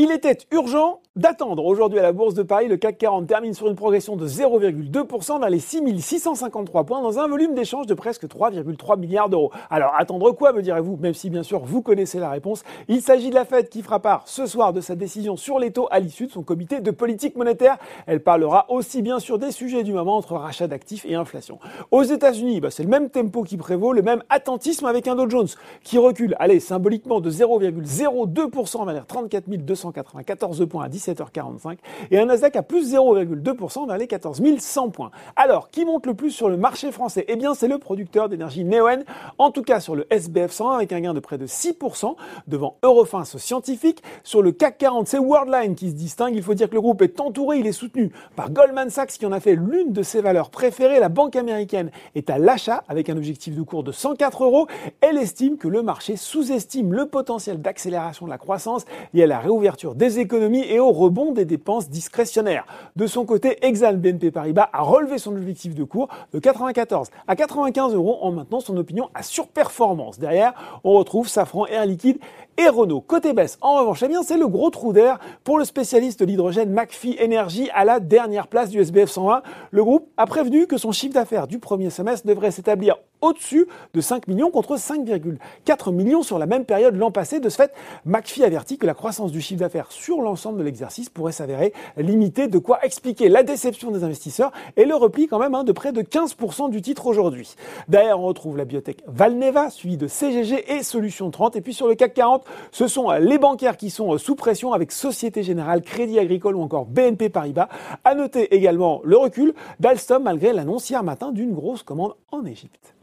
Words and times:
Il 0.00 0.12
était 0.12 0.38
urgent 0.52 1.02
d'attendre. 1.18 1.64
Aujourd'hui 1.64 1.98
à 1.98 2.02
la 2.02 2.12
Bourse 2.12 2.34
de 2.34 2.42
Paris, 2.42 2.68
le 2.68 2.76
CAC 2.76 2.98
40 2.98 3.26
termine 3.26 3.54
sur 3.54 3.66
une 3.66 3.74
progression 3.74 4.16
de 4.16 4.26
0,2% 4.26 5.40
vers 5.40 5.50
les 5.50 5.58
6653 5.58 6.84
points 6.84 7.02
dans 7.02 7.18
un 7.18 7.26
volume 7.26 7.54
d'échange 7.54 7.86
de 7.86 7.94
presque 7.94 8.26
3,3 8.26 8.98
milliards 8.98 9.28
d'euros. 9.28 9.50
Alors 9.70 9.92
attendre 9.98 10.30
quoi 10.32 10.52
me 10.52 10.62
direz-vous 10.62 10.96
Même 10.96 11.14
si 11.14 11.30
bien 11.30 11.42
sûr 11.42 11.64
vous 11.64 11.82
connaissez 11.82 12.20
la 12.20 12.30
réponse, 12.30 12.62
il 12.86 13.02
s'agit 13.02 13.30
de 13.30 13.34
la 13.34 13.44
Fed 13.44 13.68
qui 13.68 13.82
fera 13.82 14.00
part 14.00 14.22
ce 14.26 14.46
soir 14.46 14.72
de 14.72 14.80
sa 14.80 14.94
décision 14.94 15.36
sur 15.36 15.58
les 15.58 15.72
taux 15.72 15.88
à 15.90 15.98
l'issue 15.98 16.26
de 16.26 16.32
son 16.32 16.42
comité 16.42 16.80
de 16.80 16.90
politique 16.90 17.36
monétaire. 17.36 17.78
Elle 18.06 18.22
parlera 18.22 18.66
aussi 18.68 19.02
bien 19.02 19.18
sûr 19.18 19.38
des 19.38 19.50
sujets 19.50 19.82
du 19.82 19.92
moment 19.92 20.16
entre 20.16 20.34
rachat 20.34 20.68
d'actifs 20.68 21.04
et 21.06 21.14
inflation. 21.16 21.58
Aux 21.90 22.04
États-Unis, 22.04 22.60
bah, 22.60 22.70
c'est 22.70 22.84
le 22.84 22.88
même 22.88 23.10
tempo 23.10 23.42
qui 23.42 23.56
prévaut, 23.56 23.92
le 23.92 24.02
même 24.02 24.22
attentisme 24.28 24.86
avec 24.86 25.08
un 25.08 25.16
Dow 25.16 25.28
Jones 25.28 25.48
qui 25.82 25.98
recule, 25.98 26.36
allez, 26.38 26.60
symboliquement 26.60 27.20
de 27.20 27.30
0,02% 27.30 28.84
vers 28.84 28.94
les 28.94 29.00
34 29.00 29.48
200 29.48 29.78
194 29.78 30.66
points 30.68 30.84
à 30.84 30.88
17h45 31.08 31.78
et 32.10 32.18
un 32.18 32.26
Nasdaq 32.26 32.56
à 32.56 32.62
plus 32.62 32.94
0,2% 32.94 33.86
vers 33.86 33.98
les 33.98 34.06
14 34.06 34.42
100 34.58 34.90
points. 34.90 35.10
Alors, 35.36 35.70
qui 35.70 35.84
monte 35.84 36.06
le 36.06 36.14
plus 36.14 36.30
sur 36.30 36.48
le 36.48 36.56
marché 36.56 36.92
français? 36.92 37.24
Eh 37.28 37.36
bien, 37.36 37.54
c'est 37.54 37.68
le 37.68 37.78
producteur 37.78 38.28
d'énergie 38.28 38.64
Neoen, 38.64 39.04
en 39.38 39.50
tout 39.50 39.62
cas 39.62 39.80
sur 39.80 39.94
le 39.94 40.06
SBF 40.12 40.52
100 40.52 40.70
avec 40.70 40.92
un 40.92 41.00
gain 41.00 41.14
de 41.14 41.20
près 41.20 41.38
de 41.38 41.46
6% 41.46 42.14
devant 42.46 42.76
Eurofins 42.82 43.24
Scientifique. 43.24 44.02
Sur 44.22 44.42
le 44.42 44.52
CAC 44.52 44.78
40, 44.78 45.08
c'est 45.08 45.18
Worldline 45.18 45.74
qui 45.74 45.90
se 45.90 45.94
distingue. 45.94 46.34
Il 46.34 46.42
faut 46.42 46.54
dire 46.54 46.68
que 46.68 46.74
le 46.74 46.80
groupe 46.80 47.02
est 47.02 47.20
entouré, 47.20 47.58
il 47.58 47.66
est 47.66 47.72
soutenu 47.72 48.10
par 48.36 48.50
Goldman 48.50 48.90
Sachs 48.90 49.12
qui 49.12 49.26
en 49.26 49.32
a 49.32 49.40
fait 49.40 49.54
l'une 49.54 49.92
de 49.92 50.02
ses 50.02 50.20
valeurs 50.20 50.50
préférées. 50.50 51.00
La 51.00 51.08
banque 51.08 51.36
américaine 51.36 51.90
est 52.14 52.30
à 52.30 52.38
l'achat 52.38 52.84
avec 52.88 53.08
un 53.10 53.16
objectif 53.16 53.54
de 53.54 53.62
cours 53.62 53.82
de 53.82 53.92
104 53.92 54.44
euros. 54.44 54.66
Elle 55.00 55.18
estime 55.18 55.58
que 55.58 55.68
le 55.68 55.82
marché 55.82 56.16
sous-estime 56.16 56.92
le 56.92 57.06
potentiel 57.06 57.60
d'accélération 57.60 58.26
de 58.26 58.30
la 58.30 58.38
croissance 58.38 58.84
et 59.14 59.22
à 59.22 59.26
la 59.26 59.38
réouverture 59.38 59.94
des 59.94 60.18
économies 60.18 60.64
et 60.64 60.80
au 60.80 60.92
rebond 60.98 61.32
des 61.32 61.44
dépenses 61.44 61.88
discrétionnaires. 61.88 62.66
De 62.96 63.06
son 63.06 63.24
côté, 63.24 63.64
Exxon 63.66 63.94
BNP 63.94 64.30
Paribas 64.30 64.68
a 64.72 64.82
relevé 64.82 65.18
son 65.18 65.32
objectif 65.36 65.74
de 65.74 65.84
cours 65.84 66.08
de 66.32 66.38
94 66.38 67.08
à 67.26 67.36
95 67.36 67.94
euros 67.94 68.18
en 68.20 68.32
maintenant 68.32 68.60
son 68.60 68.76
opinion 68.76 69.08
à 69.14 69.22
surperformance. 69.22 70.18
Derrière, 70.18 70.80
on 70.84 70.92
retrouve 70.92 71.28
Safran, 71.28 71.66
Air 71.66 71.86
Liquide 71.86 72.18
et 72.58 72.68
Renault. 72.68 73.00
Côté 73.00 73.32
baisse, 73.32 73.56
en 73.60 73.76
revanche, 73.76 74.02
eh 74.02 74.08
bien, 74.08 74.22
c'est 74.22 74.36
le 74.36 74.48
gros 74.48 74.68
trou 74.70 74.92
d'air 74.92 75.18
pour 75.44 75.58
le 75.58 75.64
spécialiste 75.64 76.20
de 76.20 76.26
l'hydrogène 76.26 76.70
McPhee 76.70 77.16
Energy 77.24 77.70
à 77.72 77.84
la 77.84 78.00
dernière 78.00 78.48
place 78.48 78.68
du 78.68 78.80
SBF 78.80 79.08
120. 79.08 79.42
Le 79.70 79.84
groupe 79.84 80.08
a 80.16 80.26
prévenu 80.26 80.66
que 80.66 80.76
son 80.76 80.92
chiffre 80.92 81.14
d'affaires 81.14 81.46
du 81.46 81.60
premier 81.60 81.88
semestre 81.88 82.26
devrait 82.26 82.50
s'établir 82.50 82.96
au-dessus 83.20 83.66
de 83.94 84.00
5 84.00 84.28
millions 84.28 84.50
contre 84.50 84.76
5,4 84.76 85.92
millions 85.92 86.22
sur 86.22 86.38
la 86.38 86.46
même 86.46 86.64
période 86.64 86.96
l'an 86.96 87.10
passé. 87.10 87.40
De 87.40 87.48
ce 87.48 87.56
fait, 87.56 87.72
McPhee 88.04 88.44
avertit 88.44 88.78
que 88.78 88.86
la 88.86 88.94
croissance 88.94 89.32
du 89.32 89.40
chiffre 89.40 89.60
d'affaires 89.60 89.90
sur 89.90 90.20
l'ensemble 90.20 90.58
de 90.58 90.64
l'exercice 90.64 91.08
pourrait 91.08 91.32
s'avérer 91.32 91.72
limitée, 91.96 92.48
de 92.48 92.58
quoi 92.58 92.84
expliquer 92.84 93.28
la 93.28 93.42
déception 93.42 93.90
des 93.90 94.04
investisseurs 94.04 94.52
et 94.76 94.84
le 94.84 94.94
repli 94.94 95.26
quand 95.26 95.38
même 95.38 95.54
hein, 95.54 95.64
de 95.64 95.72
près 95.72 95.92
de 95.92 96.02
15% 96.02 96.70
du 96.70 96.82
titre 96.82 97.06
aujourd'hui. 97.06 97.54
Derrière, 97.88 98.20
on 98.20 98.26
retrouve 98.26 98.56
la 98.56 98.64
biotech 98.64 98.98
Valneva, 99.06 99.70
suivie 99.70 99.96
de 99.96 100.06
CGG 100.06 100.72
et 100.72 100.82
Solution 100.82 101.30
30. 101.30 101.56
Et 101.56 101.60
puis 101.60 101.74
sur 101.74 101.88
le 101.88 101.94
CAC 101.94 102.14
40, 102.14 102.44
ce 102.70 102.86
sont 102.86 103.10
les 103.10 103.38
bancaires 103.38 103.76
qui 103.76 103.90
sont 103.90 104.16
sous 104.18 104.34
pression 104.34 104.72
avec 104.72 104.92
Société 104.92 105.42
Générale, 105.42 105.82
Crédit 105.82 106.18
Agricole 106.18 106.56
ou 106.56 106.62
encore 106.62 106.86
BNP 106.86 107.28
Paribas. 107.28 107.68
À 108.04 108.14
noter 108.14 108.54
également 108.54 109.00
le 109.04 109.16
recul 109.16 109.54
d'Alstom 109.80 110.22
malgré 110.22 110.52
l'annonce 110.52 110.88
hier 110.90 111.02
matin 111.02 111.32
d'une 111.32 111.54
grosse 111.54 111.82
commande 111.82 112.14
en 112.30 112.44
Égypte. 112.44 112.94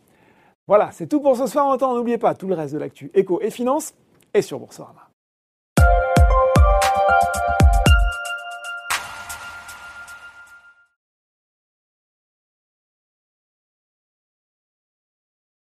Voilà, 0.68 0.90
c'est 0.92 1.08
tout 1.08 1.20
pour 1.20 1.38
ce 1.38 1.46
soir. 1.46 1.68
En 1.68 1.78
temps, 1.78 1.96
n'oubliez 1.96 2.18
pas 2.18 2.34
tout 2.34 2.48
le 2.48 2.56
reste 2.56 2.73
de 2.73 2.80
l'actu 2.80 3.12
éco 3.14 3.40
et 3.42 3.52
finance 3.52 3.94
est 4.34 4.42
sur 4.42 4.60
Boursorama. 4.60 5.10